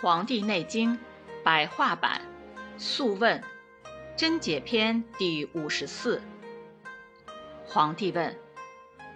[0.02, 0.94] 《黄帝内经·
[1.42, 2.20] 白话版·
[2.78, 3.40] 素问·
[4.14, 6.20] 真解篇》第五十四。
[7.64, 8.38] 皇帝问：“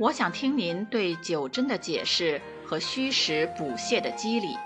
[0.01, 4.57] 我想听您对九针的解释和虚实补泻的机理。”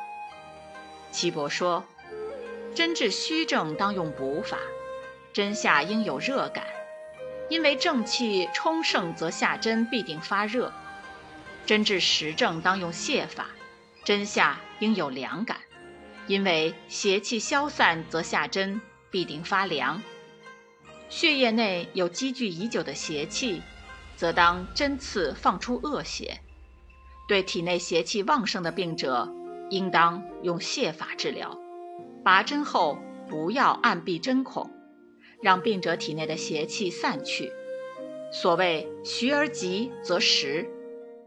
[1.10, 1.84] 岐伯说
[2.76, 4.58] ：“针治虚症当用补法，
[5.32, 6.64] 针下应有热感，
[7.48, 10.70] 因为正气充盛，则下针必定发热；
[11.66, 13.48] 针治实症当用泻法，
[14.04, 15.58] 针下应有凉感。”
[16.26, 18.80] 因为邪气消散，则下针
[19.10, 20.00] 必定发凉；
[21.08, 23.60] 血液内有积聚已久的邪气，
[24.16, 26.40] 则当针刺放出恶邪。
[27.28, 29.30] 对体内邪气旺盛的病者，
[29.70, 31.58] 应当用泻法治疗。
[32.24, 34.70] 拔针后不要按闭针孔，
[35.42, 37.52] 让病者体内的邪气散去。
[38.32, 40.68] 所谓“徐而急则实”，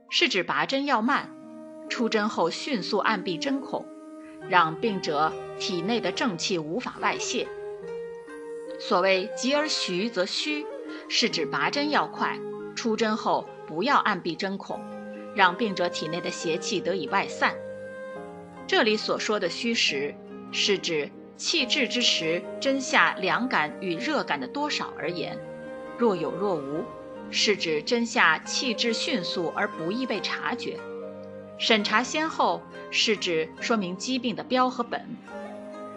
[0.09, 1.31] 是指拔针要慢，
[1.87, 3.85] 出针后迅速按闭针孔。
[4.49, 7.47] 让病者体内的正气无法外泄。
[8.79, 10.65] 所谓急而徐则虚，
[11.09, 12.39] 是指拔针要快，
[12.75, 14.79] 出针后不要按闭针孔，
[15.35, 17.55] 让病者体内的邪气得以外散。
[18.67, 20.13] 这里所说的虚实，
[20.51, 25.37] 是指气滞之时针下凉感与热感的多少而言，
[25.97, 26.83] 若有若无，
[27.31, 30.77] 是指针下气滞迅速而不易被察觉。
[31.57, 35.05] 审查先后是指说明疾病的标和本，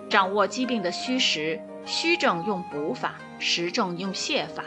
[0.08, 4.64] 掌握疾病的虚实，虚症用补法，实症用泻法。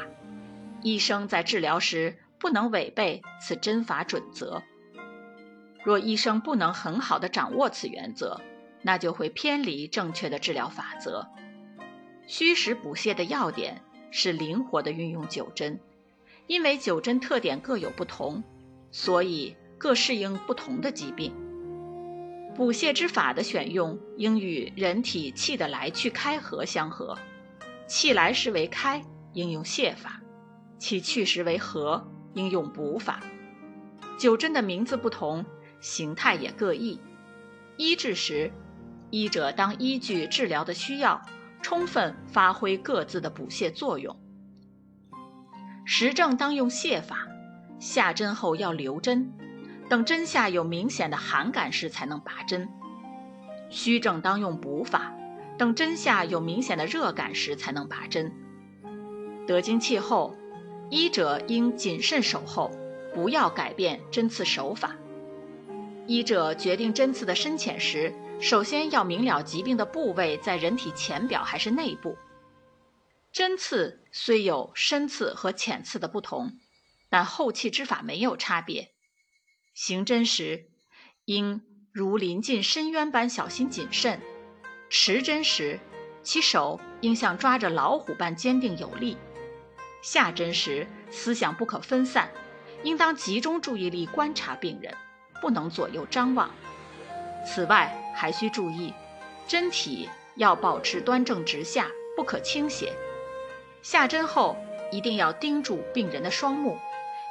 [0.84, 4.62] 医生在治疗时不能违背此针法准则。
[5.84, 8.40] 若医生不能很好的掌握此原则，
[8.84, 11.28] 那就会偏离正确的治疗法则。
[12.28, 15.80] 虚实补泻的要点是灵活的运用九针，
[16.46, 18.44] 因为九针特点各有不同，
[18.92, 19.56] 所以。
[19.84, 21.36] 各适应不同的疾病，
[22.56, 27.18] 补泻之法的选用应与人体气的来去开合相合。
[27.86, 29.04] 气来时为开，
[29.34, 30.12] 应用泻法；
[30.80, 32.02] 气去时为合，
[32.34, 33.20] 应用补法。
[34.18, 35.44] 九针的名字不同，
[35.82, 36.98] 形态也各异。
[37.76, 38.50] 医治时，
[39.10, 41.22] 医者当依据治疗的需要，
[41.62, 44.18] 充分发挥各自的补泻作用。
[45.84, 47.28] 实证当用泻法，
[47.82, 49.30] 下针后要留针。
[49.94, 52.68] 等针下有明显的寒感时才能拔针，
[53.70, 55.14] 虚症当用补法；
[55.56, 58.34] 等针下有明显的热感时才能拔针。
[59.46, 60.36] 得经气后，
[60.90, 62.72] 医者应谨慎守候，
[63.14, 64.96] 不要改变针刺手法。
[66.08, 68.12] 医者决定针刺的深浅时，
[68.42, 72.18] 首先要明了疾病的部位在人体浅表还是内部。
[73.32, 76.58] 针刺虽有深刺和浅刺的不同，
[77.12, 78.93] 但后气之法没有差别。
[79.74, 80.68] 行针时，
[81.26, 81.62] 应
[81.92, 84.20] 如临近深渊般小心谨慎；
[84.88, 85.80] 持针时，
[86.22, 89.18] 其手应像抓着老虎般坚定有力；
[90.04, 92.30] 下针时，思想不可分散，
[92.84, 94.96] 应当集中注意力观察病人，
[95.42, 96.52] 不能左右张望。
[97.44, 98.94] 此外，还需注意，
[99.48, 102.94] 针体要保持端正直下，不可倾斜。
[103.82, 104.56] 下针后，
[104.92, 106.78] 一定要盯住病人的双目，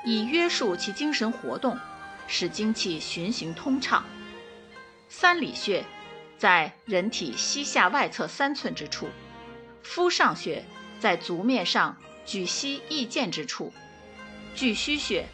[0.04, 1.78] 以约束其精神活动。
[2.26, 4.04] 使精气循行通畅。
[5.08, 5.84] 三里穴
[6.38, 9.08] 在人体膝下外侧三寸之处，
[9.82, 10.64] 夫上穴
[10.98, 13.72] 在足面上举膝翼剑之处，
[14.54, 15.26] 巨虚穴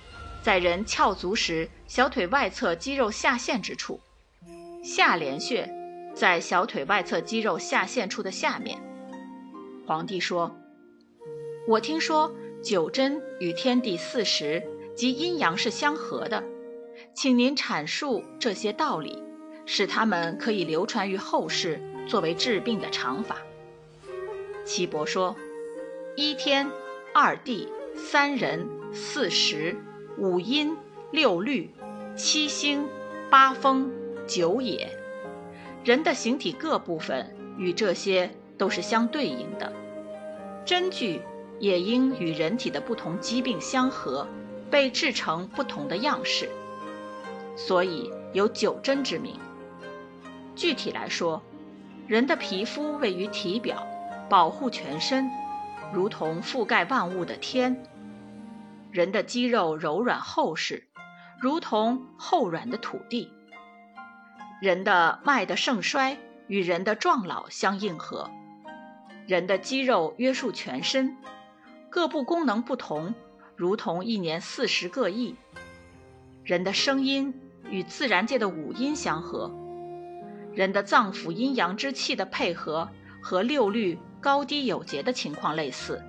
[0.43, 4.01] 在人翘足时小腿外侧肌肉下陷之处，
[4.83, 5.71] 下廉穴
[6.15, 8.79] 在小腿外侧肌肉下陷处的下面。
[9.87, 10.55] 皇帝说
[11.69, 14.63] ：“我听说九针与天地四时
[14.97, 16.43] 及阴阳是相合的。”
[17.15, 19.23] 请您阐述这些道理，
[19.67, 23.37] 使他们可以流传于后世，作为治病的常法。
[24.65, 25.35] 岐伯说：
[26.17, 26.71] 一天、
[27.15, 29.77] 二地、三人、四时、
[30.17, 30.77] 五阴、
[31.11, 31.71] 六律、
[32.17, 32.87] 七星、
[33.31, 33.91] 八风、
[34.27, 34.91] 九野，
[35.85, 39.73] 人的形体各部分与这些都是相对应的，
[40.65, 41.23] 针具
[41.59, 44.27] 也应与人体的不同疾病相合，
[44.71, 46.49] 被制成不同的样式。
[47.59, 49.37] 所以有九针之名。
[50.55, 51.43] 具体来说，
[52.07, 53.85] 人的皮肤位于体表，
[54.31, 55.29] 保护全身，
[55.93, 57.75] 如同覆盖万物的天；
[58.93, 60.87] 人的肌肉柔软厚实，
[61.41, 63.29] 如同厚软的土地；
[64.63, 66.17] 人的脉的盛衰
[66.47, 68.31] 与人的壮老相应和；
[69.27, 71.17] 人的肌肉约束全身，
[71.91, 73.15] 各部功能不同，
[73.57, 75.35] 如同一年四时各异；
[76.45, 77.35] 人的声音。
[77.71, 79.53] 与自然界的五音相合，
[80.53, 82.89] 人的脏腑阴阳之气的配合
[83.21, 86.03] 和六律高低有节的情况类似。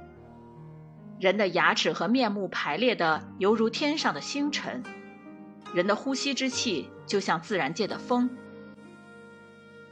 [1.19, 4.81] 人的牙齿和面目排列的犹如天上的星辰，
[5.73, 8.29] 人的呼吸之气就像自然界的风。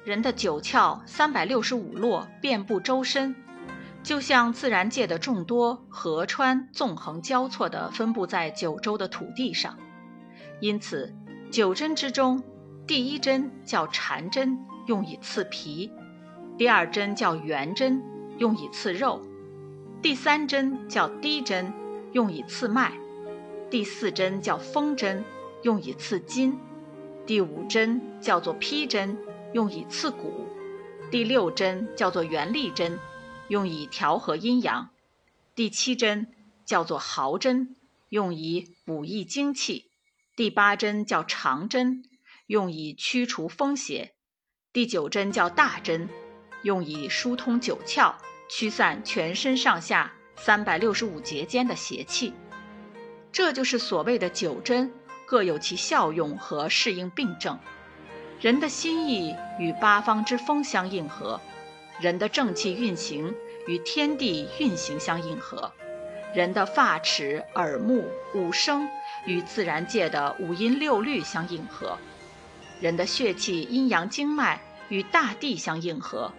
[0.05, 3.35] 人的九窍三百六十五络遍布周身，
[4.03, 9.77] 就像自然界的众多河川纵横交错地分布在九州的土地上。
[10.61, 11.13] 因此，
[11.51, 12.43] 九针之中，
[12.85, 15.89] 第一针叫缠针，用以刺皮；
[16.57, 18.03] 第二针叫圆针，
[18.37, 19.21] 用以刺肉；
[20.01, 21.73] 第三针叫滴针，
[22.11, 22.91] 用以刺脉；
[23.69, 25.23] 第四针叫风针，
[25.63, 26.53] 用以刺筋；
[27.25, 29.17] 第五针叫做披针。
[29.53, 30.45] 用以刺骨，
[31.09, 32.99] 第六针叫做元力针，
[33.47, 34.89] 用以调和阴阳；
[35.55, 36.27] 第七针
[36.65, 37.77] 叫做毫针，
[38.09, 39.89] 用以补益精气；
[40.37, 42.03] 第八针叫长针，
[42.45, 44.11] 用以驱除风邪；
[44.71, 46.07] 第九针叫大针，
[46.61, 48.13] 用以疏通九窍，
[48.47, 52.35] 驱散全身上下三百六十五节间的邪气。
[53.31, 54.93] 这就是所谓的九针，
[55.25, 57.59] 各有其效用和适应病症。
[58.39, 61.41] 人的心意与八方之风相应和，
[61.99, 63.33] 人的正气运行
[63.65, 65.73] 与天地运行相应和，
[66.37, 68.87] 人的发齿、耳目、五声
[69.25, 71.97] 与自然界的五音六律相应和，
[72.79, 76.31] 人的血气、阴阳经脉与大地相应和，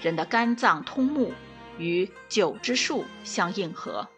[0.00, 1.30] 人的肝脏通目
[1.76, 4.08] 与九之数相应和。